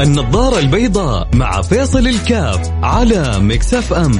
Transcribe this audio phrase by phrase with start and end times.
[0.00, 4.12] النظارة البيضاء مع فيصل الكاف على مكسف أم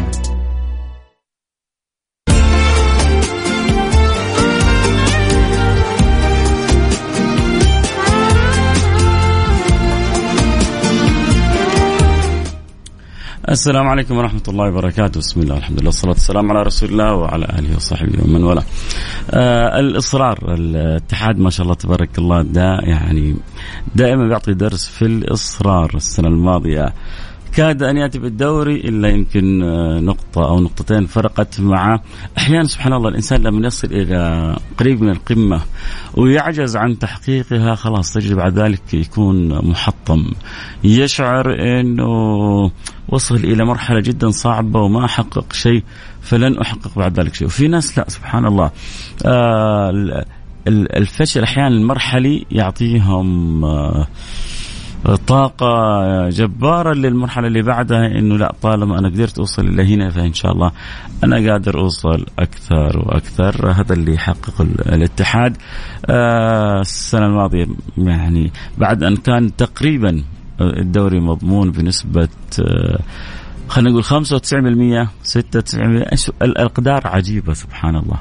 [13.48, 15.20] السلام عليكم ورحمة الله وبركاته.
[15.20, 18.64] بسم الله الحمد لله والصلاة والسلام على رسول الله وعلى آله وصحبه ومن والاه.
[19.30, 23.34] آه الإصرار الاتحاد ما شاء الله تبارك الله دا يعني
[23.94, 26.92] دائما بيعطي درس في الإصرار السنة الماضية.
[27.52, 32.02] كاد أن يأتي بالدوري إلا يمكن آه، نقطة أو نقطتين فرقت معه
[32.38, 35.60] أحيانا سبحان الله الإنسان لما يصل إلى قريب من القمة
[36.14, 40.30] ويعجز عن تحقيقها خلاص تجد بعد ذلك يكون محطم.
[40.84, 42.10] يشعر إنه
[43.08, 45.82] وصل إلى مرحلة جدا صعبة وما حقق شيء
[46.20, 47.46] فلن أحقق بعد ذلك شيء.
[47.46, 48.70] وفي ناس لا سبحان الله.
[49.26, 50.24] آه
[50.68, 54.06] الفشل أحيانا المرحلي يعطيهم آه
[55.26, 60.52] طاقة جبارة للمرحلة اللي بعدها إنه لا طالما أنا قدرت أوصل إلى هنا فإن شاء
[60.52, 60.72] الله
[61.24, 63.70] أنا قادر أوصل أكثر وأكثر.
[63.70, 65.56] هذا اللي يحقق الاتحاد.
[66.06, 67.66] آه السنة الماضية
[67.98, 70.24] يعني بعد أن كان تقريبا
[70.60, 72.28] الدوري مضمون بنسبة
[72.60, 73.00] آه
[73.68, 78.18] خلينا نقول 95% 96% الأقدار عجيبة سبحان الله.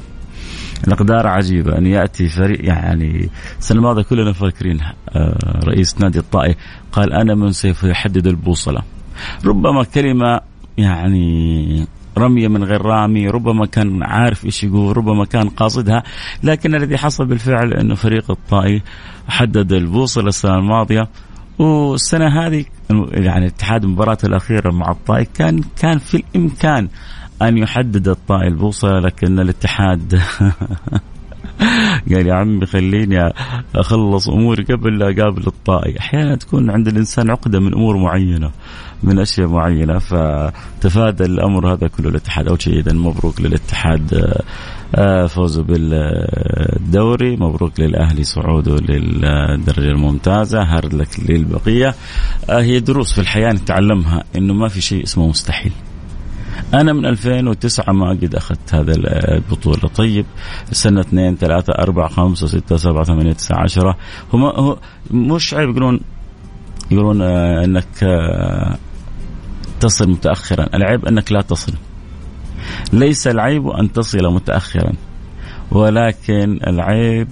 [0.87, 6.55] الأقدار عجيبة أن يأتي فريق يعني السنة الماضية كلنا فاكرين آه، رئيس نادي الطائي
[6.91, 8.81] قال أنا من سوف يحدد البوصلة.
[9.45, 10.39] ربما كلمة
[10.77, 16.03] يعني رمية من غير رامي ربما كان عارف إيش يقول ربما كان قاصدها
[16.43, 18.81] لكن الذي حصل بالفعل إنه فريق الطائي
[19.27, 21.07] حدد البوصلة السنة الماضية.
[21.59, 22.65] والسنة هذه
[23.11, 26.87] يعني اتحاد المباراة الأخيرة مع الطائي كان كان في الإمكان
[27.41, 30.19] أن يحدد الطائي البوصلة لكن الاتحاد
[32.11, 33.33] قال يا عمي خليني
[33.75, 38.51] أخلص أموري قبل لا أقابل الطائي، أحيانا تكون عند الإنسان عقدة من أمور معينة
[39.03, 42.47] من أشياء معينة فتفادى الأمر هذا كله الاتحاد.
[42.47, 44.33] أول شيء اذا مبروك للاتحاد
[44.95, 47.35] آه، فوزه بالدوري.
[47.35, 51.95] مبروك للأهلي صعوده للدرجة الممتازة هارد لك للبقية.
[52.49, 55.71] آه، هي دروس في الحياة نتعلمها إنه ما في شيء اسمه مستحيل.
[56.73, 58.93] أنا من 2009 ما قد أخذت هذا
[59.35, 59.87] البطولة.
[59.95, 60.25] طيب
[60.71, 63.97] سنة اثنين ثلاثة أربعة خمسة ستة سبعة ثمانية تسعة عشرة.
[64.33, 64.77] هم هو
[65.11, 65.99] مش عيب يقولون
[66.91, 68.77] يقولون آه إنك آه
[69.79, 70.69] تصل متاخرا.
[70.73, 71.73] العيب إنك لا تصل.
[72.93, 74.93] ليس العيب أن تصل متاخرا
[75.71, 77.27] ولكن العيب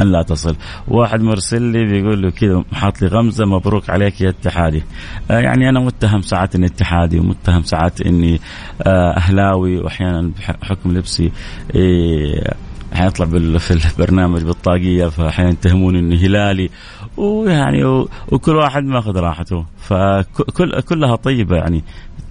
[0.00, 0.56] أن لا تصل.
[0.88, 4.82] واحد مرسل لي بيقول له كذا حاط لي غمزة مبروك عليك يا اتحادي.
[5.30, 8.40] آه يعني أنا متهم ساعات إني اتحادي ومتهم ساعات إني
[8.82, 10.30] آه أهلاوي واحيانا
[10.62, 11.32] بحكم لبسي
[11.74, 12.54] إيه
[12.92, 13.26] حيطلع
[13.58, 16.70] في البرنامج بالطاقية فاحيانا يتهموني إني هلالي.
[17.16, 17.84] ويعني
[18.32, 19.64] وكل واحد ماخذ راحته.
[19.78, 21.84] فكل كلها طيبة يعني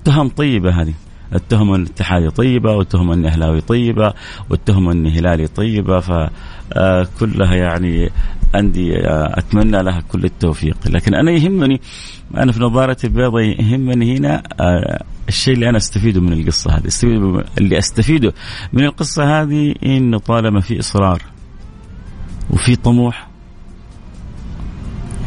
[0.05, 0.93] تهم طيبة هذه.
[1.33, 4.13] التهمة الاتحادي طيبة والتهمة أني أهلاوي طيبة
[4.49, 8.09] والتهمة أني هلالي طيبة فكلها يعني
[8.55, 10.77] عندي أتمنى لها كل التوفيق.
[10.85, 11.81] لكن أنا يهمني
[12.37, 16.89] أنا في نظارتي البيضاء يهمني هنا آه، الشيء اللي أنا أستفيده من القصة هذه.
[17.57, 18.33] اللي أستفيده
[18.73, 21.21] من القصة هذه إنه طالما في إصرار
[22.49, 23.27] وفي طموح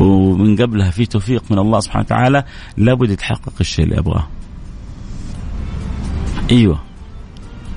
[0.00, 2.44] ومن قبلها في توفيق من الله سبحانه وتعالى
[2.76, 4.26] لابد يتحقق الشيء اللي أبغاه.
[6.50, 6.78] أيوه.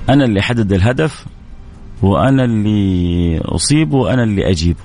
[0.08, 1.26] أنا اللي احدد الهدف
[2.02, 4.84] وأنا اللي أصيبه وأنا اللي أجيبه.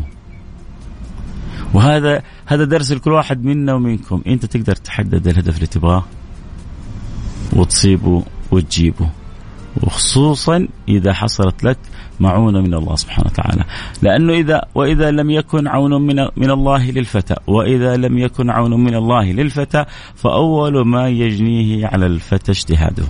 [1.74, 4.22] وهذا هذا درس لكل واحد منا ومنكم.
[4.28, 6.04] أنت تقدر تحدد الهدف اللي تبغاه
[7.54, 9.10] وتصيبه وتجيبه.
[9.84, 11.78] وخصوصا إذا حصلت لك
[12.20, 13.64] معونة من الله سبحانه وتعالى.
[14.02, 18.96] لأنه إذا وإذا لم يكن عون من من الله للفتى وإذا لم يكن عون من
[18.96, 23.04] الله للفتى فأول ما يجنيه على الفتى اجتهاده.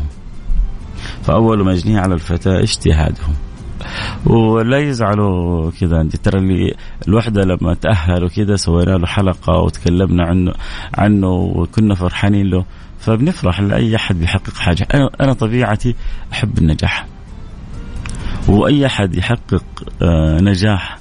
[1.28, 3.36] فأول ما يجنيه على الفتى اجتهادهم.
[4.26, 6.02] ولا يزعلوا كذا.
[6.02, 6.74] أنت ترى اللي
[7.08, 10.54] الوحدة لما تاهل وكذا سوينا له حلقة وتكلمنا عنه
[10.94, 12.66] عنه وكنا فرحانين له.
[13.00, 14.88] فبنفرح لأي أحد بيحقق حاجة.
[14.94, 15.96] أنا أنا طبيعتي
[16.34, 17.06] أحب النجاح.
[18.48, 19.66] وأي أحد يحقق
[20.02, 20.98] آه، نجاح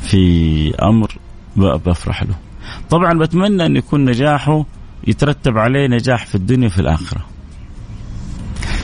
[0.00, 1.18] في أمر
[1.56, 2.34] بفرح له.
[2.90, 4.64] طبعا بتمنى أن يكون نجاحه
[5.06, 7.37] يترتب عليه نجاح في الدنيا وفي الآخرة.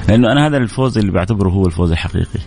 [0.09, 2.41] لأنه أنا هذا الفوز اللي بعتبره هو الفوز الحقيقي.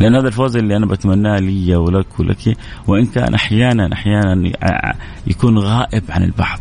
[0.00, 2.56] لأن هذا الفوز اللي أنا بتمناه لي ولك ولك
[2.86, 4.52] وإن كان أحيانا أحيانا
[5.26, 6.60] يكون غائب عن البعض.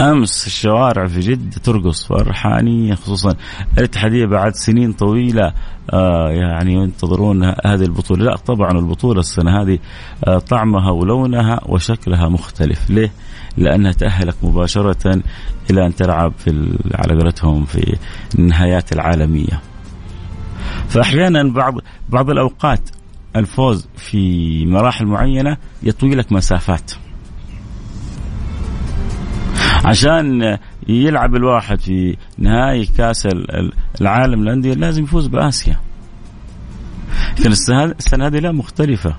[0.00, 3.34] أمس الشوارع في جدة ترقص فرحانيه خصوصا
[3.78, 5.52] الاتحادية بعد سنين طويلة
[5.92, 9.78] آه يعني ينتظرون هذه البطولة، لا طبعا البطولة السنة هذه
[10.24, 13.12] آه طعمها ولونها وشكلها مختلف، ليه؟
[13.56, 15.22] لأنها تأهلك مباشرة
[15.70, 17.96] إلى أن تلعب في على قولتهم في
[18.38, 19.60] النهايات العالمية.
[20.88, 21.74] فأحيانا بعض
[22.08, 22.90] بعض الأوقات
[23.36, 26.92] الفوز في مراحل معينة يطوي لك مسافات.
[29.84, 30.58] عشان
[30.88, 33.28] يلعب الواحد في نهائي كأس
[34.00, 35.76] العالم للأندية لازم يفوز بآسيا.
[37.38, 39.16] لكن السنة هذه لا مختلفة.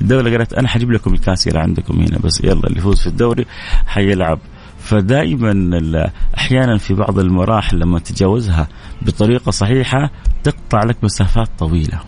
[0.00, 3.46] الدولة قالت أنا حجيب لكم الكاس اللي عندكم هنا بس يلا اللي يفوز في الدوري
[3.86, 4.38] حيلعب.
[4.78, 8.68] فدائما أحيانا في بعض المراحل لما تتجاوزها
[9.02, 10.10] بطريقة صحيحة
[10.44, 12.00] تقطع لك مسافات طويلة.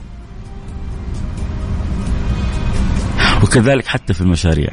[3.43, 4.71] وكذلك حتى في المشاريع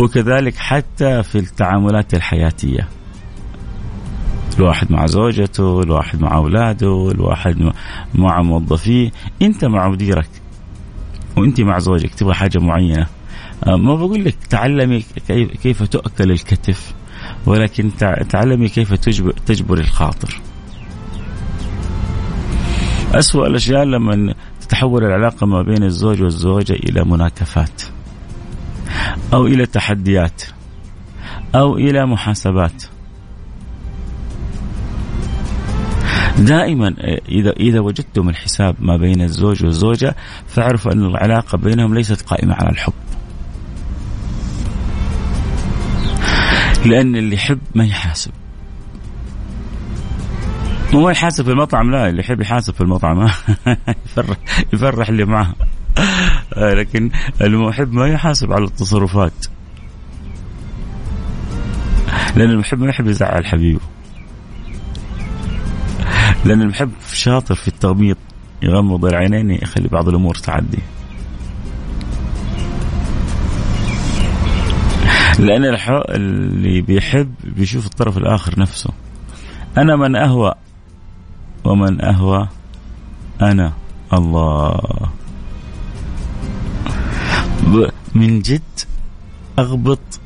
[0.00, 2.88] وكذلك حتى في التعاملات الحياتية.
[4.58, 7.72] الواحد مع زوجته الواحد مع أولاده الواحد
[8.14, 9.10] مع موظفيه.
[9.42, 10.28] أنت مع مديرك
[11.38, 13.06] وانت مع زوجك تبغى حاجة معينة
[13.66, 15.04] آه، ما بقول لك تعلمي
[15.62, 16.94] كيف تؤكل الكتف
[17.46, 17.90] ولكن
[18.28, 20.40] تعلمي كيف تجبر, تجبر الخاطر.
[23.14, 27.82] أسوأ الأشياء لما تتحول العلاقة ما بين الزوج والزوجة إلى مناكفات
[29.32, 30.42] أو إلى تحديات
[31.54, 32.84] أو إلى محاسبات.
[36.38, 36.94] دائما
[37.28, 42.70] إذا إذا وجدتم الحساب ما بين الزوج والزوجة فاعرفوا أن العلاقة بينهم ليست قائمة على
[42.70, 42.92] الحب.
[46.86, 48.30] لأن اللي يحب ما يحاسب.
[50.94, 53.28] وما يحاسب في المطعم لا اللي يحب يحاسب في المطعم
[54.06, 54.36] يفرح
[54.72, 55.54] يفرح اللي معه
[56.56, 59.46] لكن المحب ما يحاسب على التصرفات
[62.36, 63.80] لأن المحب ما يحب يزعل حبيبه
[66.48, 68.16] لأن المحب شاطر في التغميض
[68.62, 70.78] يغمض العينين يخلي بعض الأمور تعدي.
[75.38, 75.64] لأن
[76.14, 78.90] اللي بيحب بيشوف الطرف الآخر نفسه.
[79.78, 80.54] أنا من أهوى
[81.64, 82.48] ومن أهوى
[83.42, 83.72] أنا
[84.12, 84.80] الله.
[88.14, 88.62] من جد
[89.58, 90.20] أغبط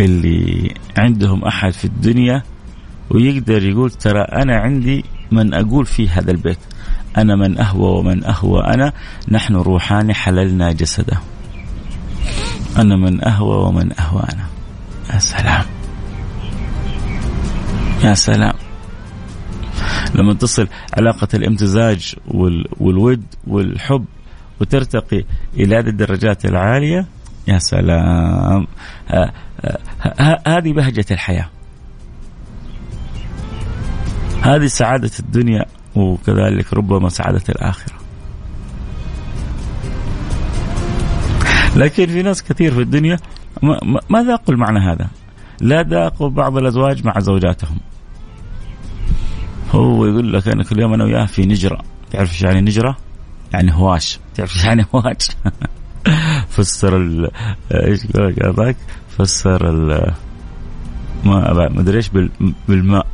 [0.00, 2.42] اللي عندهم أحد في الدنيا
[3.10, 6.58] ويقدر يقول ترى أنا عندي من أقول في هذا البيت
[7.18, 8.92] أنا من أهوى ومن أهوى أنا
[9.28, 11.20] نحن روحان حللنا جسده.
[12.76, 14.46] أنا من أهوى ومن أهوى أنا.
[15.14, 15.64] يا سلام.
[18.04, 18.54] يا سلام.
[20.14, 20.68] لما تصل
[20.98, 22.14] علاقة الامتزاج
[22.80, 24.04] والود والحب
[24.60, 25.24] وترتقي
[25.54, 27.06] إلى هذه الدرجات العالية
[27.48, 28.66] يا سلام.
[30.46, 31.48] هذه بهجة الحياة.
[34.46, 35.64] هذه سعادة الدنيا
[35.96, 37.94] وكذلك ربما سعادة الآخرة
[41.76, 43.16] لكن في ناس كثير في الدنيا
[44.10, 45.08] ما ذاقوا المعنى هذا
[45.60, 47.78] لا ذاقوا بعض الأزواج مع زوجاتهم
[49.70, 51.78] هو يقول لك أنا كل يوم أنا وياه في نجرة
[52.10, 52.96] تعرف إيش يعني نجرة؟
[53.52, 55.28] يعني هواش تعرف إيش يعني هواش؟
[56.54, 57.30] فسر ال
[57.74, 58.00] إيش
[58.44, 58.76] هذاك؟
[59.18, 60.12] فسر ال
[61.24, 62.10] ما أدري إيش
[62.68, 63.06] بالماء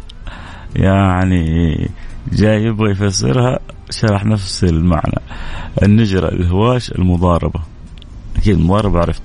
[0.76, 1.90] يعني
[2.32, 3.58] جاي يبغى يفسرها
[3.90, 5.20] شرح نفس المعنى.
[5.82, 7.60] النجرة الهواش المضاربة.
[8.36, 9.22] أكيد المضاربة عرفت.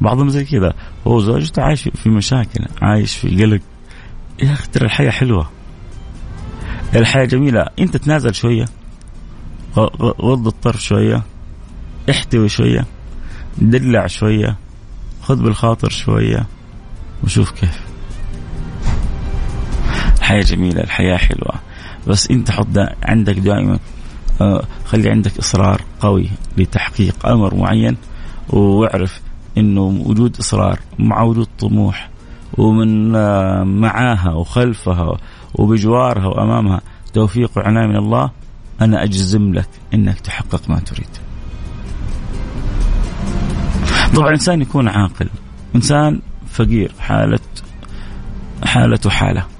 [0.00, 0.72] بعضهم زي كذا.
[1.06, 3.60] هو زوجته عايش في مشاكل عايش في قلق.
[4.42, 5.50] يا أخي ترى الحياة حلوة.
[6.94, 7.66] الحياة جميلة.
[7.78, 8.64] أنت تنازل شوية.
[10.00, 11.22] غض الطرف شوية.
[12.10, 12.86] احتوي شوية.
[13.58, 14.56] دلع شوية.
[15.22, 16.46] خذ بالخاطر شوية.
[17.24, 17.93] وشوف كيف.
[20.24, 21.54] الحياة جميلة الحياة حلوة
[22.06, 23.78] بس أنت حط دا عندك دائما
[24.40, 27.96] آه خلي عندك إصرار قوي لتحقيق أمر معين
[28.48, 29.20] واعرف
[29.58, 32.10] إنه وجود إصرار مع وجود طموح
[32.58, 35.18] ومن آه معاها وخلفها
[35.54, 36.80] وبجوارها وأمامها
[37.12, 38.30] توفيق وعناية من الله
[38.80, 41.08] أنا أجزم لك إنك تحقق ما تريد.
[44.16, 45.28] طبعا إنسان يكون عاقل،
[45.74, 46.20] إنسان
[46.52, 47.38] فقير حالة
[48.64, 49.53] حالته حالة.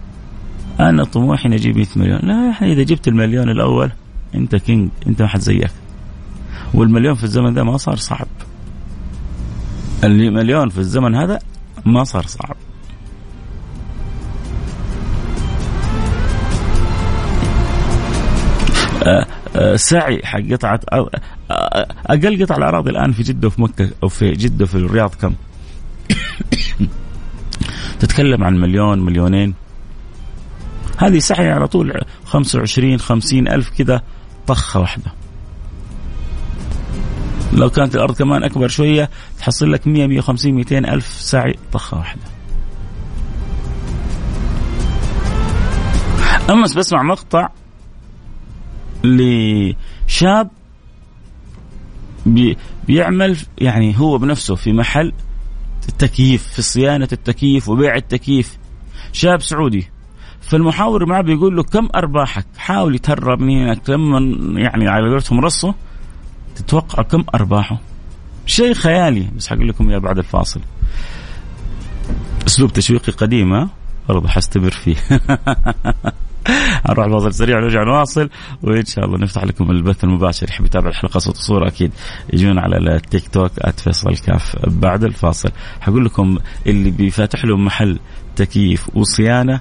[0.81, 3.91] أنا طموحي إني أجيب 100 مليون، لا يا أخي إذا جبت المليون الأول
[4.35, 5.71] أنت كينج، أنت ما حد زيك.
[6.75, 8.27] والمليون في الزمن ده ما صار صعب.
[10.05, 11.39] المليون في الزمن هذا
[11.87, 12.57] ما صار صعب.
[19.77, 20.81] سعي حق قطعة
[22.07, 25.35] أقل قطع الأراضي الآن في جدة وفي مكة أو في جدة في الرياض كم
[28.01, 29.55] تتكلم عن مليون مليونين
[30.97, 32.01] هذه سحي على طول.
[32.25, 34.03] 25 50 ألف كذا
[34.47, 35.13] طخة واحدة.
[37.53, 42.23] لو كانت الأرض كمان أكبر شوية تحصل لك 100 150 200 ألف سعي طخة واحدة.
[46.51, 47.49] أمس بسمع مقطع
[49.05, 50.51] لشاب
[52.27, 55.13] بي بيعمل يعني هو بنفسه في محل
[55.89, 58.59] التكييف في صيانة التكييف وبيع التكييف.
[59.13, 59.94] شاب سعودي.
[60.49, 64.19] فالمحاور معه بيقول له كم أرباحك؟ حاول يتهرب منك لما
[64.61, 65.75] يعني على قولتهم رصه
[66.57, 67.79] تتوقع كم أرباحه؟
[68.47, 70.61] شيء خيالي بس حقول لكم إياه بعد الفاصل.
[72.47, 73.69] أسلوب تشويقي قديم
[74.09, 74.97] برضه حستمر فيه.
[76.89, 78.31] نروح فاصل سريع ونرجع نواصل
[78.63, 80.49] وإن شاء الله نفتح لكم البث المباشر.
[80.49, 81.93] يحب يتابع الحلقة صوت وصورة أكيد
[82.33, 85.51] يجون على التيك توك @فيصل كاف بعد الفاصل.
[85.81, 87.99] حقول لكم اللي بيفاتح لهم محل
[88.37, 89.61] تكييف وصيانة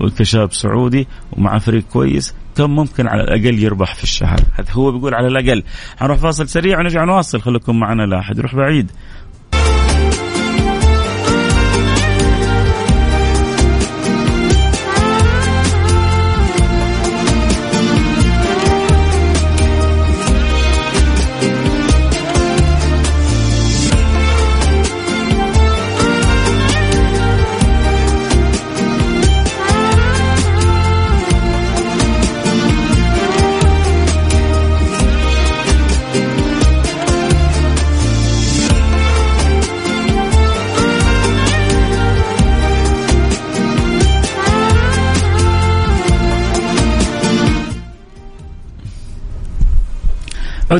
[0.00, 5.14] وكشاب سعودي ومع فريق كويس كم ممكن على الأقل يربح في الشهر؟ هذا هو بيقول
[5.14, 5.62] على الأقل.
[5.96, 7.40] حنروح فاصل سريع ونرجع نواصل.
[7.40, 8.90] خليكم معنا لا أحد يروح بعيد.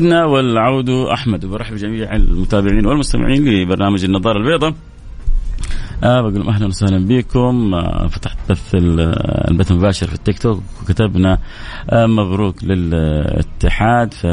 [0.01, 1.45] عدنا والعود أحمد.
[1.45, 4.73] وبرحب بجميع المتابعين والمستمعين لبرنامج النظارة البيضاء.
[6.03, 7.73] آه بقول أهلا وسهلا بكم.
[7.73, 11.37] آه فتحت بث البث المباشر في التيك توك وكتبنا
[11.89, 14.13] آه مبروك للاتحاد.
[14.13, 14.25] ف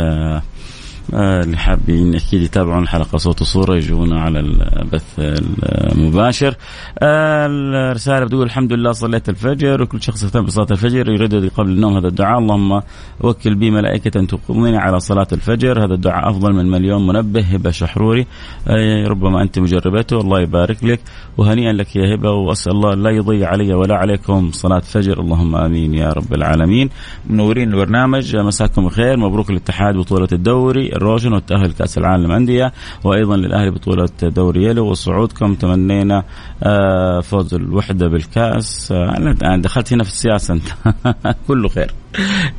[1.15, 6.55] اللي حابين أكيد يتابعون الحلقة صوت وصورة يجونا على البث المباشر.
[6.99, 7.47] آه،
[7.91, 11.97] الرسالة بتقول الحمد لله صليت الفجر وكل شخص اهتم بصلاة الفجر يريد قبل النوم.
[11.97, 12.39] هذا الدعاء.
[12.39, 12.83] اللهم
[13.21, 15.85] وكل بي ملائكة تقومني على صلاة الفجر.
[15.85, 18.27] هذا الدعاء أفضل من مليون منبه هبة شحروري.
[18.69, 21.01] آه، ربما أنت مجربته الله يبارك لك.
[21.39, 25.95] وهنيئا لك يا هبة وأسأل الله لا يضيع علي ولا عليكم صلاة فجر اللهم آمين
[25.95, 26.91] يا رب العالمين.
[27.31, 28.37] منورين البرنامج.
[28.37, 29.17] مساكم بخير.
[29.17, 30.98] مبروك الاتحاد بطولة الدوري.
[30.99, 32.73] الروشن والتأهل كأس العالم للأندية
[33.05, 36.25] وأيضا للأهلي بطولة دوري يلو وصعودكم تمنينا
[36.63, 38.93] آه، فوز الوحدة بالكأس.
[38.93, 40.69] آه، أنا دخلت هنا في السياسة أنت.
[41.49, 41.95] كله خير.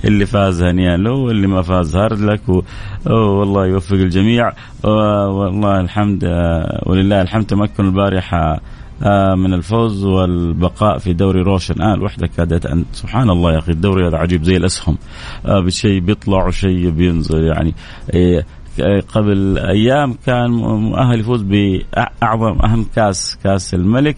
[0.06, 2.42] اللي فاز هنيئا له واللي ما فاز hard luck
[3.06, 4.52] والله يوفق الجميع.
[4.84, 8.62] والله الحمد آه، ولله الحمد تمكن البارحة
[9.38, 11.82] من الفوز والبقاء في دوري روشن.
[11.82, 14.98] آه الوحدة كادت أن سبحان الله يا أخي الدوري هذا عجيب زي الأسهم.
[15.46, 17.44] آه بشيء بيطلع وشيء بينزل.
[17.44, 17.74] يعني
[18.14, 18.46] إيه
[19.14, 24.18] قبل أيام كان مؤهل يفوز بأعظم أهم كاس كاس الملك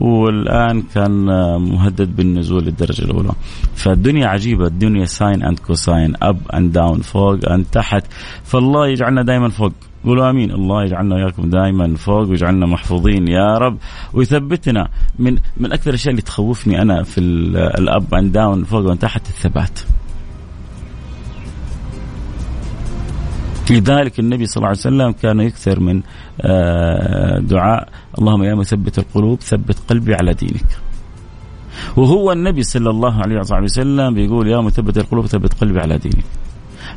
[0.00, 1.26] والآن كان
[1.60, 3.32] مهدد بالنزول للدرجة الأولى.
[3.74, 8.04] فالدنيا عجيبة الدنيا sine and cosine up and down فوق and تحت.
[8.44, 9.72] فالله يجعلنا دائما فوق.
[10.04, 10.50] قولوا آمين.
[10.50, 13.76] الله يجعلنا وياكم دائما فوق ويجعلنا محفوظين يا رب.
[14.14, 19.28] ويثبتنا من من أكثر الأشياء اللي تخوفني أنا في ال up and down فوق وتحت
[19.28, 19.78] الثبات.
[23.70, 26.02] لذلك النبي صلى الله عليه وسلم كان يكثر من
[26.40, 27.88] آه، دعاء.
[28.18, 30.78] اللهم يا مثبت القلوب ثبت قلبي على دينك.
[31.96, 36.24] وهو النبي صلى الله عليه وسلم بيقول يا مثبت القلوب ثبت قلبي على دينك.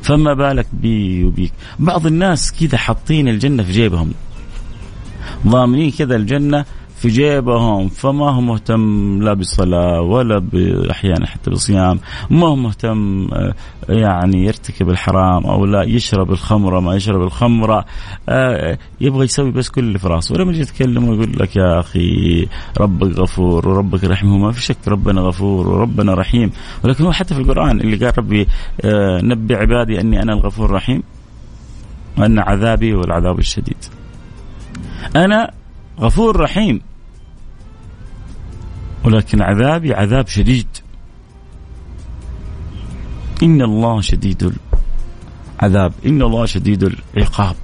[0.02, 4.14] فما بالك بي وبيك؟ بعض الناس كذا حاطين الجنة في جيبهم.
[5.48, 6.66] ضامنين كذا الجنة
[7.06, 10.44] في جيبهم فما هو مهتم لا بالصلاة ولا
[10.92, 13.54] أحيانا حتى بالصيام ما هو مهتم آه،
[13.90, 17.86] يعني يرتكب الحرام أو لا يشرب الخمرة ما يشرب الخمرة
[18.30, 20.36] آه، يبغى يسوي بس كل اللي في راسه.
[20.36, 22.48] ولما يجي يتكلم ويقول لك يا أخي
[22.78, 26.52] ربك غفور وربك رحيم ما في شك ربنا غفور وربنا رحيم.
[26.84, 28.48] ولكن هو حتى في القرآن اللي قال ربي
[28.82, 31.04] آه، نبي عبادي أني أنا الغفور الرحيم
[32.18, 33.78] وأن عذابي هو العذاب الشديد.
[35.16, 35.52] أنا
[36.00, 36.82] غفور رحيم.
[39.06, 40.68] ولكن عذابي عذاب شديد.
[43.44, 44.54] إن الله شديد
[45.62, 46.84] العذاب إن الله شديد
[47.16, 47.56] العقاب.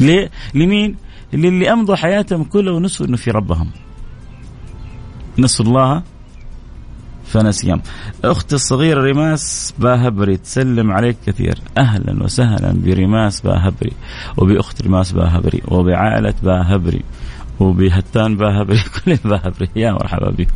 [0.00, 0.96] ليه؟ لمين؟
[1.32, 3.70] للي أمضوا حياتهم كلها ونسوا أنه في ربهم.
[5.38, 6.02] نسوا الله
[7.26, 7.82] فنسيهم.
[8.24, 11.58] أختي الصغيرة ريماس باهبري تسلم عليك كثير.
[11.78, 13.92] أهلا وسهلا بريماس باهبري
[14.36, 17.02] وبأخت ريماس باهبري وبعائلة باهبري.
[17.62, 20.52] وبهتان باهبري كل باهبري يا مرحبا بكم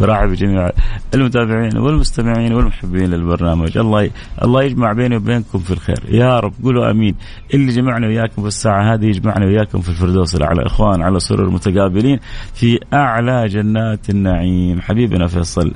[0.00, 0.70] برحب بجميع
[1.14, 3.78] المتابعين والمستمعين والمحبين للبرنامج.
[3.78, 4.10] الله
[4.42, 6.02] الله يجمع بيني وبينكم في الخير.
[6.08, 7.14] يا رب قولوا آمين.
[7.54, 10.66] اللي جمعنا وياكم في الساعة هذه يجمعنا وياكم في الفردوس الأعلى.
[10.66, 12.18] إخوان على سرور متقابلين
[12.54, 14.80] في أعلى جنات النعيم.
[14.80, 15.72] حبيبنا فيصل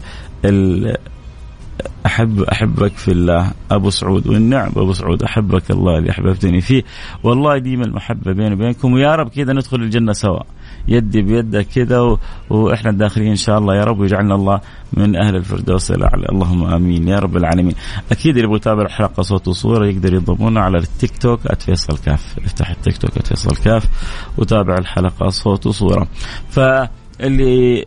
[2.06, 3.50] احب أحبك في الله.
[3.70, 6.82] أبو سعود والنعم أبو سعود أحبك الله اللي أحببتني فيه.
[7.23, 10.40] والله ديما المحبة بيني وبينكم ويا رب كذا ندخل الجنة سوا.
[10.88, 12.18] يدي بيدك كذا و...
[12.50, 13.75] وإحنا داخلين إن شاء الله.
[13.75, 14.61] يا رب ويجعلنا الله
[14.92, 16.26] من أهل الفردوس الأعلى.
[16.32, 17.08] اللهم آمين.
[17.08, 17.75] يا رب العالمين.
[18.12, 22.38] أكيد اللي يتابع الحلقة صوت وصورة يقدر ينضمونا على التيك توك @فيصل كاف.
[22.44, 23.84] افتح التيك توك @فيصل كاف
[24.38, 26.06] وتابع الحلقة صوت وصورة.
[26.50, 27.84] فاللي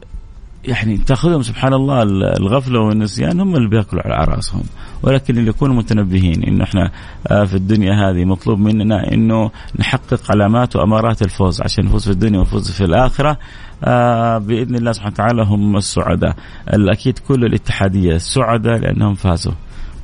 [0.68, 2.04] يعني تاخذهم سبحان الله
[2.38, 4.64] الغفلة والنسيان هم اللي بياكلوا على راسهم.
[5.04, 6.92] ولكن اللي يكونوا متنبهين إنه إحنا
[7.28, 11.62] آه، في الدنيا هذه مطلوب مننا إنه نحقق علامات وأمارات الفوز.
[11.62, 13.38] عشان نفوز في الدنيا ونفوز في الآخرة
[13.84, 16.36] آه، بإذن الله سبحانه وتعالى هم السعداء.
[16.68, 19.54] أكيد كل الاتحادية السعداء لأنهم فازوا.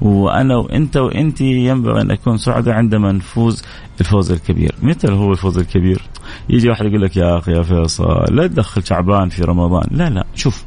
[0.02, 3.64] وأنا وأنت وانت ينبغي أن نكون سعداء عندما نفوز
[4.00, 6.02] الفوز الكبير، متى هو الفوز الكبير؟
[6.50, 10.26] يجي واحد يقول لك يا أخي يا فيصل لا تدخل شعبان في رمضان، لا لا
[10.36, 10.64] شوف.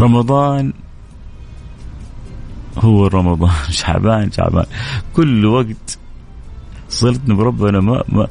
[0.00, 0.72] رمضان
[2.78, 3.50] هو رمضان.
[3.70, 4.64] شعبان شعبان.
[5.16, 5.98] كل وقت
[6.88, 8.26] صلتنا بربنا ما ما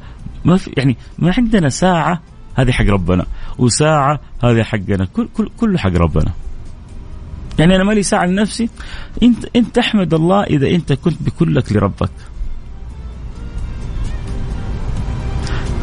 [0.46, 2.22] ما في يعني ما عندنا ساعة
[2.56, 3.26] هذه حق ربنا
[3.58, 6.32] وساعة هذه حقنا كل كل كله حق ربنا.
[7.60, 8.70] يعني أنا مالي ساعة لنفسي.
[9.24, 12.12] إنت إنت تحمد الله إذا إنت كنت بكلك لربك.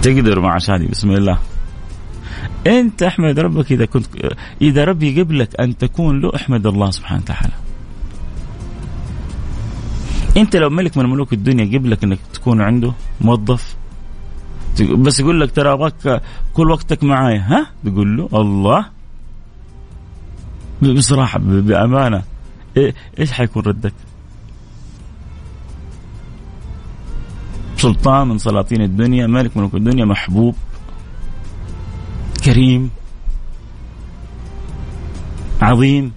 [0.04, 1.38] تقدر مع شادي بسم الله.
[2.66, 4.06] أنت أحمد ربك إذا كنت
[4.62, 7.52] إذا ربي قبلك أن تكون له أحمد الله سبحانه وتعالى.
[10.36, 13.76] أنت لو ملك من ملوك الدنيا قبلك إنك تكون عنده موظف؟
[14.80, 16.22] بس يقول لك ترى ابغاك
[16.54, 18.86] كل وقتك معايا ها؟ تقول له الله.
[20.82, 22.22] بصراحة بأمانة.
[23.18, 23.94] إيش حيكون ردك؟
[27.84, 30.54] سلطان من سلاطين الدنيا ملك ملوك الدنيا محبوب
[32.44, 32.90] كريم
[35.62, 36.12] عظيم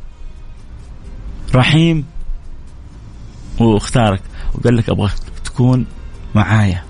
[1.56, 2.06] رحيم.
[3.60, 4.22] واختارك
[4.56, 5.12] وقال لك أبغاك
[5.44, 5.86] تكون
[6.36, 6.84] معايا.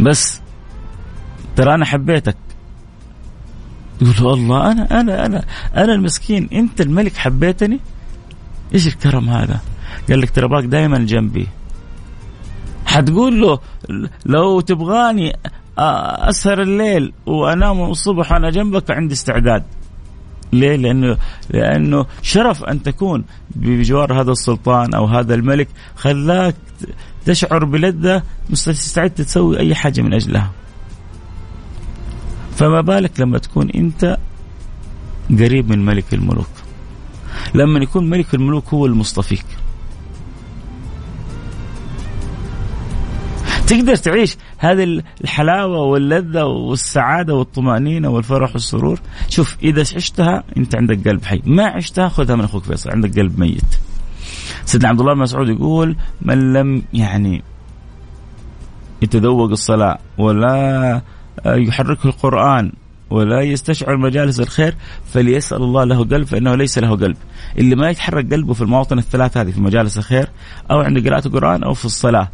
[0.00, 0.40] بس
[1.56, 2.36] ترى أنا حبيتك.
[4.02, 5.44] يقول الله أنا أنا أنا
[5.76, 7.80] أنا المسكين أنت الملك حبيتني؟
[8.74, 9.60] إيش الكرم هذا؟
[10.08, 11.48] قال لك ترى باك دائما جنبي.
[12.90, 13.58] حتقول له
[14.26, 15.36] لو تبغاني
[15.78, 19.62] أسهر الليل وأنام الصبح أنا جنبك عندي استعداد
[20.52, 21.16] ليه؟ لأنه
[21.50, 23.24] لأنه شرف أن تكون
[23.56, 26.54] بجوار هذا السلطان أو هذا الملك خلاك
[27.26, 30.50] تشعر بلذة مستعد تسوي أي حاجة من أجلها.
[32.56, 34.18] فما بالك لما تكون أنت
[35.30, 36.48] قريب من ملك الملوك
[37.54, 39.46] لما يكون ملك الملوك هو المصطفيك
[43.70, 49.00] تقدر تعيش هذه الحلاوة واللذة والسعادة والطمأنينة والفرح والسرور.
[49.28, 51.42] شوف إذا عشتها أنت عندك قلب حي.
[51.44, 53.78] ما عشتها خذها من أخوك فيصل عندك قلب ميت.
[54.64, 57.42] سيدنا عبد الله بن مسعود يقول من لم يعني
[59.02, 61.02] يتذوق الصلاة ولا
[61.46, 62.72] يحركه القرآن
[63.10, 64.74] ولا يستشعر مجالس الخير
[65.12, 67.16] فليسأل الله له قلب فإنه ليس له قلب.
[67.58, 70.28] اللي ما يتحرك قلبه في المواطن الثلاث هذه في مجالس الخير
[70.70, 72.28] أو عند قراءة القرآن أو في الصلاة.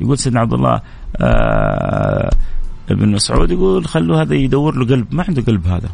[0.00, 0.80] يقول سيدنا عبد الله
[1.16, 2.30] آه
[2.90, 5.88] ابن مسعود يقول خلوا هذا يدور له قلب ما عنده قلب هذا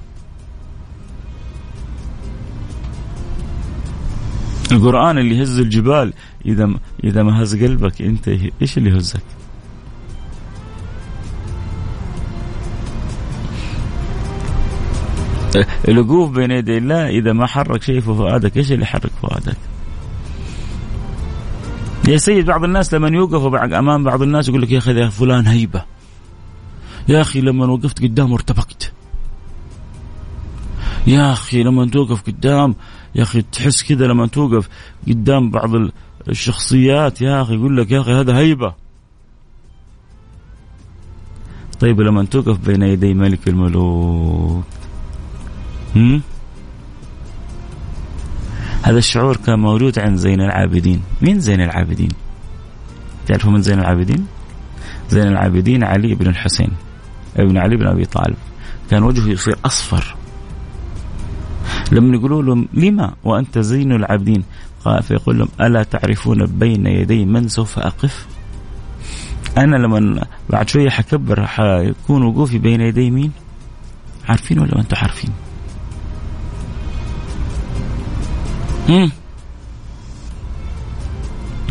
[4.73, 6.12] القرآن اللي يهز الجبال
[6.47, 8.29] إذا إذا ما هز قلبك أنت
[8.62, 9.23] إيش اللي يهزك؟
[15.88, 19.57] الوقوف بين يدي الله إذا ما حرك شيء في فؤادك إيش اللي يحرك فؤادك؟
[22.09, 25.85] يا سيد بعض الناس لما يوقفوا أمام بعض الناس يقول لك يا أخي فلان هيبة.
[27.09, 28.93] يا أخي لما وقفت قدامه ارتبكت
[31.07, 32.75] يا أخي لما توقف قدام
[33.14, 34.69] يا أخي تحس كذا لما توقف
[35.09, 35.71] قدام بعض
[36.29, 37.21] الشخصيات.
[37.21, 38.75] يا أخي يقول لك يا أخي هذا هيبة.
[41.81, 44.64] طيب لما توقف بين يدي ملك الملوك.
[45.97, 46.23] هم؟
[48.85, 51.03] هذا الشعور كان موجود عند زين العابدين.
[51.23, 52.09] مين زين العابدين؟
[53.27, 54.27] تعرفوا من زين العابدين؟
[55.11, 56.70] زين العابدين علي بن الحسين
[57.37, 58.37] ابن علي بن أبي طالب.
[58.90, 60.16] كان وجهه يصير أصفر.
[61.92, 64.44] لما يقولوا لهم لما؟ وأنت زين العابدين.
[64.85, 68.27] قال فيقول لهم ألا تعرفون بين يدي من سوف أقف؟
[69.59, 73.33] أنا لما بعد شوية حكبر حيكون وقوفي بين يدي مين؟
[74.29, 75.31] عارفين ولا أنتم عارفين؟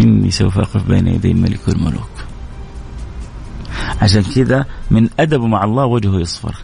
[0.01, 2.09] إني سوف أقف بين يدي ملك الملوك
[4.01, 6.55] عشان كذا من أدبه مع الله وجهه يصفر.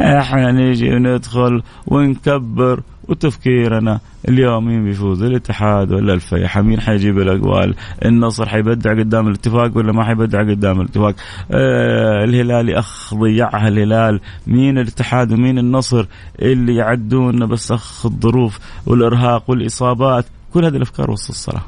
[0.00, 4.00] إحنا نيجي ندخل ونكبر وتفكيرنا.
[4.28, 7.74] اليوم مين بيفوز الاتحاد ولا الفيحة؟ مين حيجيب الاقوال
[8.04, 11.14] النصر حيبدع قدام الاتفاق ولا ما حيبدع قدام الاتفاق؟
[11.50, 14.20] آه الهلال اخ ضيعها الهلال.
[14.46, 16.06] مين الاتحاد ومين النصر
[16.42, 20.24] اللي يعدون بس اخ الظروف والإرهاق والإصابات؟
[20.54, 21.62] كل هذه الأفكار وسط الصلاة.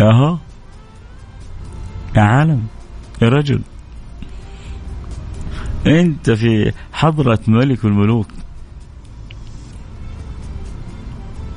[0.00, 0.36] أهو.
[2.16, 2.66] يا عالم
[3.22, 3.60] يا رجل.
[5.86, 8.28] أنت في حضرة ملك الملوك.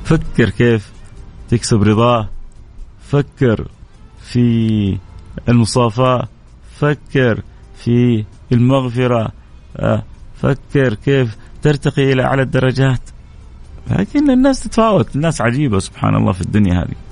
[0.04, 0.92] فكر كيف
[1.48, 2.28] تكسب رضاه
[3.08, 3.68] فكر
[4.20, 4.98] في
[5.48, 6.28] المصافاة.
[6.78, 7.42] فكر
[7.76, 9.32] في المغفرة.
[9.76, 10.02] آه،
[10.42, 13.00] فكر كيف ترتقي إلى أعلى الدرجات.
[13.90, 15.16] لكن الناس تتفاوت.
[15.16, 17.07] الناس عجيبة سبحان الله في الدنيا هذه.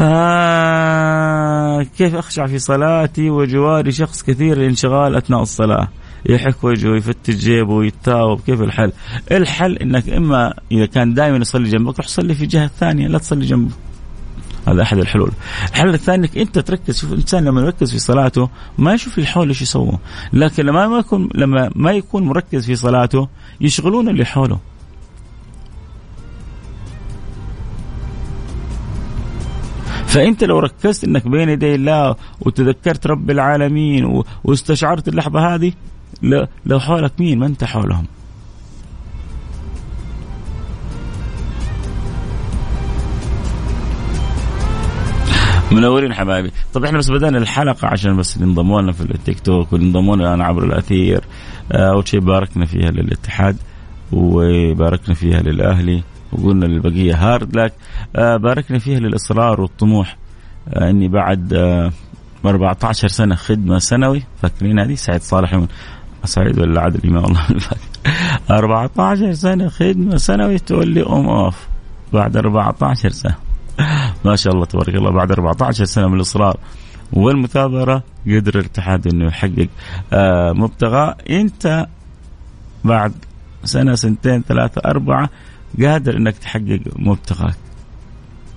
[0.00, 5.88] آه كيف أخشع في صلاتي وجواري شخص كثير الانشغال أثناء الصلاة
[6.26, 8.92] يحك وجهه يفتش جيبه ويتاوب كيف الحل؟
[9.32, 13.46] الحل إنك إما إذا كان دائما يصلي جنبك روح صلي في الجهة الثانية لا تصلي
[13.46, 13.70] جنبه.
[14.68, 15.32] هذا أحد الحلول.
[15.70, 19.48] الحل الثاني إنك أنت تركز شوف الإنسان لما يركز في صلاته ما يشوف اللي حوله
[19.48, 19.96] إيش يسووا،
[20.32, 23.28] لكن لما ما يكون لما ما يكون مركز في صلاته
[23.60, 24.58] يشغلون اللي حوله.
[30.08, 35.72] فأنت لو ركزت إنك بين يدي الله وتذكرت رب العالمين واستشعرت اللحظة هذه
[36.66, 38.04] لو حولك مين؟ ما أنت حولهم؟
[45.72, 46.50] منورين حبايبي.
[46.74, 50.64] طب إحنا بس بدأنا الحلقة عشان بس ينضموا لنا في التيك توك وينضموا لنا عبر
[50.64, 51.24] الأثير.
[51.72, 53.56] آه، أول شيء باركنا فيها للاتحاد
[54.12, 56.02] وباركنا فيها للأهلي.
[56.32, 57.72] وقلنا للبقية هارد لك
[58.16, 60.16] آه، باركنا فيها للإصرار والطموح.
[60.68, 61.52] آه، إني بعد
[62.46, 65.68] 14 سنة خدمة سنوي فاكرين هذه؟ سعيد صالح يوم
[66.24, 67.40] سعيد ولا عادل امام والله
[68.50, 71.66] 14 سنة خدمة سنوي تولي ام اوف
[72.12, 73.34] بعد 14 سنة.
[74.24, 76.56] ما شاء الله تبارك الله بعد 14 سنة من الإصرار
[77.12, 79.68] والمثابرة قدر الاتحاد إنه يحقق.
[80.12, 81.86] آه مبتغى أنت
[82.84, 83.12] بعد
[83.64, 85.30] سنة سنتين ثلاثة أربعة
[85.82, 87.56] قادر إنك تحقق مبتغاك.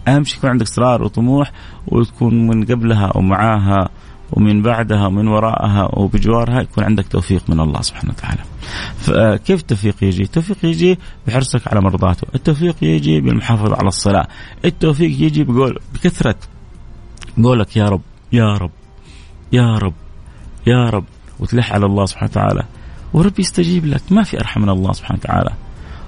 [0.08, 1.52] أهم شيء يكون عندك إصرار وطموح
[1.88, 3.90] وتكون من قبلها ومعاها
[4.32, 8.42] ومن بعدها ومن وراءها وبجوارها يكون عندك توفيق من الله سبحانه وتعالى.
[8.98, 14.28] فكيف التوفيق يجي؟ التوفيق يجي بحرصك على مرضاته، التوفيق يجي بالمحافظة على الصلاة،
[14.66, 16.36] التوفيق يجي بقول بكثرة.
[17.44, 18.02] قولك يا رب
[18.34, 18.72] يا رب
[19.54, 19.94] يا رب
[20.68, 21.06] يا رب
[21.40, 22.64] وتلح على الله سبحانه وتعالى.
[23.14, 24.02] ورب يستجيب لك.
[24.12, 25.54] ما في أرحم من الله سبحانه وتعالى.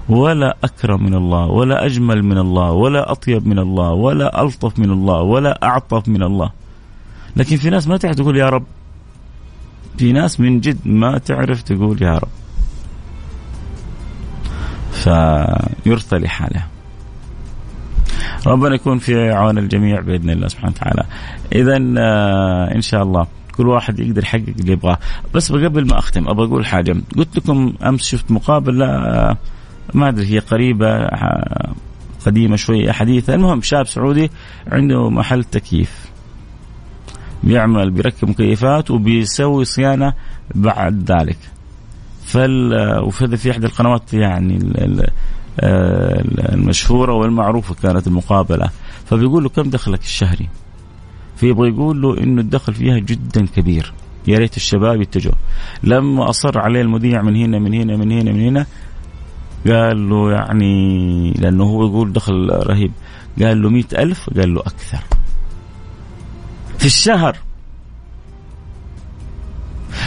[0.08, 4.90] ولا أكرم من الله ولا أجمل من الله ولا أطيب من الله ولا ألطف من
[4.90, 6.50] الله ولا أعطف من الله.
[7.36, 8.64] لكن في ناس ما تعرف تقول يا رب.
[9.98, 12.28] في ناس من جد ما تعرف تقول يا رب.
[14.92, 16.64] فيرثى لحاله.
[18.46, 21.04] ربنا يكون في عون الجميع بإذن الله سبحانه وتعالى.
[21.52, 24.98] اذا آه، إن شاء الله كل واحد يقدر يحقق اللي يبغاه.
[25.34, 26.96] بس قبل ما أختم أبغى أقول حاجة.
[27.16, 29.36] قلت لكم أمس شفت مقابله آه،
[29.94, 31.08] ما أدري هي قريبة
[32.26, 33.34] قديمة شوية حديثة.
[33.34, 34.30] المهم شاب سعودي
[34.66, 36.04] عنده محل تكييف.
[37.42, 40.12] بيعمل بيركب مكيفات وبيسوي صيانة
[40.54, 41.38] بعد ذلك.
[42.24, 44.58] فال وفي في إحدى القنوات يعني
[46.54, 48.70] المشهورة والمعروفة كانت المقابلة.
[49.06, 50.48] فبيقول له كم دخلك الشهري؟
[51.36, 53.92] فيبغى يقول له إنه الدخل فيها جدا كبير.
[54.26, 55.34] يا ريت الشباب يتجهوا.
[55.82, 58.66] لما أصر عليه المذيع من هنا من هنا من هنا من هنا
[59.66, 62.92] قال له يعني لأنه هو يقول دخل رهيب.
[63.42, 64.98] قال له مئة ألف قال له أكثر.
[66.78, 67.36] في الشهر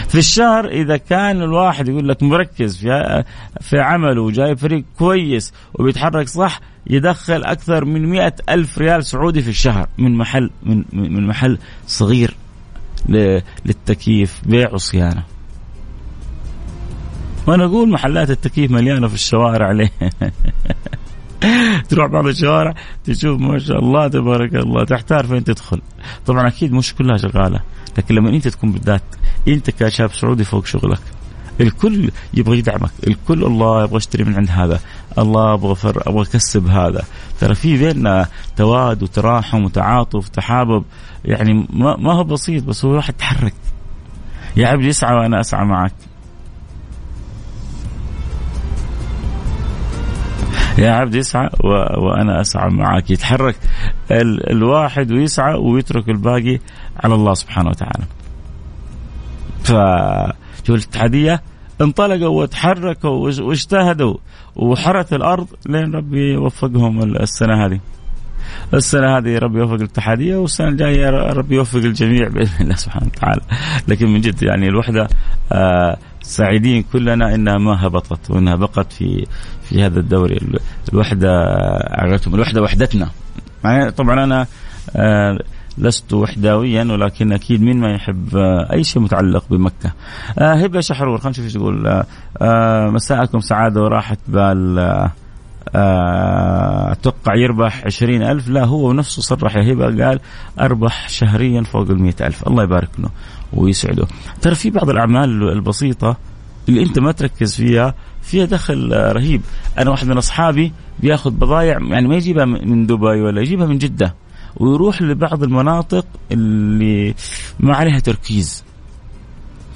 [0.07, 3.23] في الشهر إذا كان الواحد يقول لك مركز في
[3.61, 9.49] في عمله وجايب فريق كويس وبيتحرك صح يدخل أكثر من مئة ألف ريال سعودي في
[9.49, 12.35] الشهر من محل من من محل صغير
[13.65, 15.23] للتكييف بيع وصيانة.
[17.47, 19.91] وأنا أقول محلات التكييف مليانة في الشوارع ليه؟
[21.89, 25.81] تروح بعض الشوارع تشوف ما شاء الله تبارك الله تحتار فين تدخل.
[26.25, 27.59] طبعا أكيد مش كلها شغالة
[27.97, 29.01] لكن لما أنت تكون بالذات
[29.47, 30.99] أنت كشاب سعودي فوق شغلك.
[31.61, 34.79] الكل يبغى يدعمك الكل الله يبغى اشتري من عند هذا
[35.17, 37.03] الله أبغى فر أبغى اكسب هذا.
[37.39, 40.83] ترى في بيننا تواد وتراحم وتعاطف وتحابب
[41.25, 43.53] يعني ما, ما هو بسيط بس هو واحد تحرك
[44.57, 46.06] يا عبد يسعى وأنا أسعى معك.
[50.77, 51.67] يا عبد يسعى و...
[52.05, 53.55] وأنا أسعى معك يتحرك
[54.11, 54.49] ال...
[54.51, 56.59] الواحد ويسعى ويترك الباقي
[57.03, 58.03] على الله سبحانه وتعالى
[59.63, 59.71] ف
[60.69, 61.41] الاتحاديه
[61.81, 64.17] انطلقوا وتحركوا واجتهدوا
[64.55, 67.79] وحرثوا الأرض لين ربي وفقهم السنة هذه.
[68.73, 73.41] السنة هذه ربي يوفق الاتحاديه والسنة الجاية ربي يوفق الجميع بإذن الله سبحانه وتعالى.
[73.87, 75.07] لكن من جد يعني الوحدة
[75.51, 79.27] آه سعيدين كلنا إنها ما هبطت وإنها بقت في
[79.69, 80.39] في هذا الدوري.
[80.93, 81.29] الوحدة
[81.99, 83.09] اعلتهم الوحدة وحدتنا.
[83.97, 84.45] طبعا أنا
[84.95, 85.39] آه
[85.77, 89.91] لست وحداويا ولكن أكيد مين ما يحب آه، أي شيء متعلق بمكة.
[90.39, 92.03] آه هبة شحرور خلينا نشوف إيش تقول
[92.93, 94.79] مساءكم سعادة وراحة بال
[96.91, 98.47] أتوقع يربح عشرين ألف.
[98.47, 100.19] لا هو نفسه صرح يا هبة قال
[100.59, 102.47] أربح شهريا فوق ال ألف.
[102.47, 103.09] الله يبارك له
[103.53, 104.07] ويسعده.
[104.41, 106.17] ترى في بعض الأعمال البسيطة
[106.69, 107.93] اللي أنت ما تركز فيها
[108.27, 109.41] فيها دخل رهيب.
[109.77, 114.15] أنا واحد من أصحابي بياخذ بضايع يعني ما يجيبها من دبي ولا يجيبها من جدة
[114.57, 117.15] ويروح لبعض المناطق اللي
[117.59, 118.63] ما عليها تركيز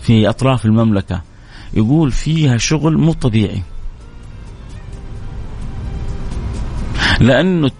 [0.01, 1.21] في أطراف المملكة.
[1.73, 3.61] يقول فيها شغل مو طبيعي.
[7.19, 7.71] لأنه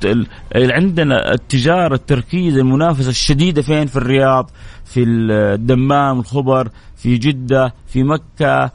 [0.56, 4.52] عندنا التجارة التركيز المنافسة الشديدة فين؟ في الرياض
[4.86, 8.72] في الدمام الخبر في جدة في مكة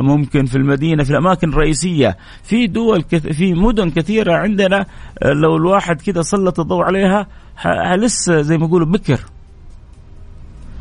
[0.00, 2.16] ممكن في المدينة في الأماكن الرئيسية.
[2.42, 3.26] في دول كث...
[3.26, 4.86] في مدن كثيرة عندنا
[5.22, 7.26] آه، لو الواحد كده سلط الضوء عليها
[7.96, 9.20] لسه زي ما يقولوا بكر.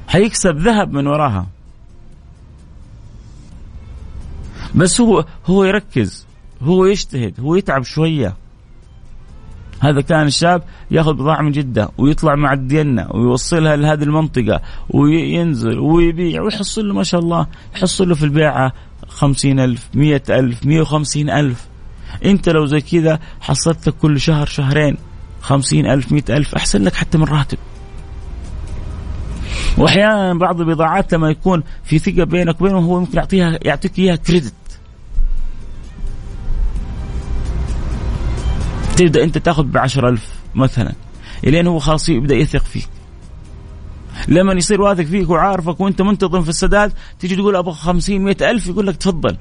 [0.08, 1.48] حيكسب ذهب من وراها.
[4.76, 6.28] بس هو هو يركز
[6.62, 8.34] هو يجتهد هو يتعب شوية.
[9.80, 16.42] هذا كان الشاب ياخذ بضاعة من جدة ويطلع مع الدينة ويوصلها لهذه المنطقة وينزل ويبيع
[16.42, 18.74] ويحصل له ما شاء الله يحصل له في البيعة
[19.08, 21.68] خمسين ألف مئة ألف مئة وخمسين ألف.
[22.26, 24.98] أنت لو زي كذا حصلت لك كل شهر شهرين
[25.42, 27.58] خمسين ألف مئة ألف أحسن لك حتى من راتب.
[29.78, 34.54] وأحيانا بعض البضاعات لما يكون في ثقة بينك وبينه هو ممكن يعطيها يعطيك إياها كريدت
[38.98, 40.94] تبدأ أنت تأخذ ب ألف مثلا
[41.44, 42.90] إلين هو خلاص يبدأ يثق فيك.
[44.28, 48.68] لما يصير واثق فيك وعارفك وأنت منتظم في السداد تيجي تقول أبغى 50 100 ألف
[48.68, 49.38] يقول لك تفضل.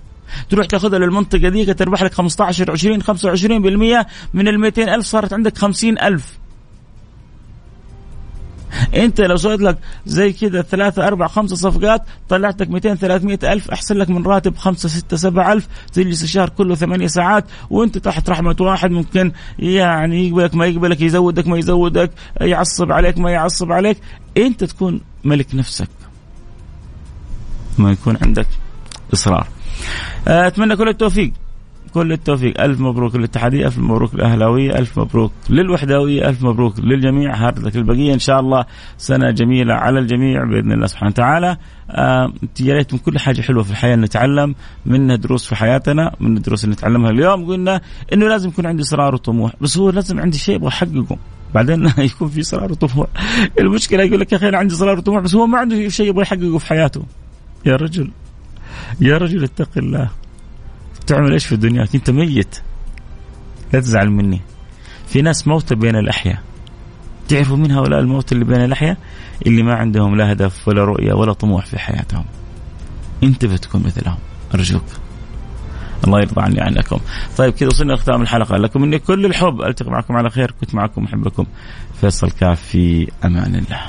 [0.51, 5.59] تروح تأخذها للمنطقة ذيك تربح لك 15 20 25% من ال 200 ألف صارت عندك
[5.59, 6.39] 50 ألف.
[8.95, 13.71] انت لو سويت لك زي كذا ثلاثة أربع خمسة صفقات طلعت لك 200 300 ألف
[13.71, 15.69] أحسن لك من راتب خمسة ستة سبعة ألف.
[15.93, 21.47] تجلس الشهر كله ثمانية ساعات وانت تحت رحمة واحد ممكن يعني يقبلك ما يقبلك يزودك
[21.47, 23.99] ما يزودك يعصب عليك ما يعصب عليك.
[24.37, 25.89] انت تكون ملك نفسك.
[27.79, 28.47] ما يكون عندك
[29.13, 29.47] إصرار.
[30.27, 31.33] أتمنى كل التوفيق.
[31.95, 32.61] كل التوفيق.
[32.61, 37.35] ألف مبروك للاتحادية ألف مبروك للأهلاوية ألف مبروك للوحداوية ألف مبروك للجميع.
[37.35, 38.65] هارد البقية إن شاء الله
[38.99, 41.57] سنة جميلة على الجميع بإذن الله سبحانه وتعالى.
[41.91, 44.55] آه يا ريت من كل حاجة حلوة في الحياة نتعلم.
[44.87, 47.47] منها دروس في حياتنا من الدروس اللي نتعلمها اليوم.
[47.47, 47.81] قلنا
[48.13, 49.53] إنه لازم يكون عندي إصرار وطموح.
[49.61, 51.17] بس هو لازم عندي شيء أبغى أحققه.
[51.55, 53.07] بعدين يكون في إصرار وطموح.
[53.61, 56.23] المشكلة يقول لك يا أخي أنا عندي إصرار وطموح بس هو ما عنده شيء يبغى
[56.23, 57.03] يحققه في حياته.
[57.67, 58.11] يا رجل
[59.01, 60.11] يا رجل اتق الله.
[61.07, 62.59] تعمل إيش في دنياك أنت ميت.
[63.73, 64.41] لا تزعل مني.
[65.07, 66.43] في ناس موتى بين الأحياء.
[67.29, 68.97] تعرفوا مين هؤلاء الموت اللي بين الأحياء؟
[69.47, 72.25] اللي ما عندهم لا هدف ولا رؤية ولا طموح في حياتهم.
[73.23, 74.19] أنت بتكون مثلهم.
[74.55, 74.85] أرجوك.
[76.07, 76.99] الله يرضى عني عنكم
[77.37, 78.57] طيب كذا وصلنا لختام الحلقة.
[78.57, 79.61] لكم مني كل الحب.
[79.63, 80.55] ألتقي معكم على خير.
[80.61, 81.47] كنت معكم محبكم
[82.01, 83.81] فيصل كاف في أمان الله.